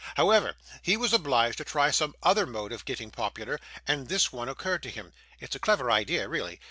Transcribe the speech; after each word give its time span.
However, 0.15 0.55
he 0.81 0.97
was 0.97 1.13
obliged 1.13 1.59
to 1.59 1.63
try 1.63 1.91
some 1.91 2.15
other 2.23 2.47
mode 2.47 2.71
of 2.73 2.85
getting 2.85 3.11
popular, 3.11 3.59
and 3.87 4.07
this 4.07 4.33
one 4.33 4.49
occurred 4.49 4.81
to 4.81 4.89
him. 4.89 5.13
It's 5.39 5.55
a 5.55 5.59
clever 5.59 5.91
idea, 5.91 6.27
really. 6.27 6.59